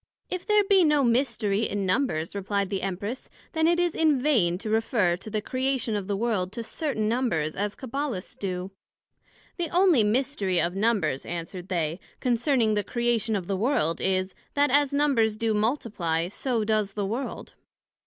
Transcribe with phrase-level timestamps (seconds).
[0.31, 4.57] If there be no mystery in Numbers, replied the Empress then it is in vain
[4.57, 8.71] to refer to the Creation of the World to certain Numbers, as Cabbalists do.
[9.57, 14.71] The onely mystery of Numbers, answered they, concerning the Creation of the World, is, that
[14.71, 17.53] as Numbers do multiply, so does the World.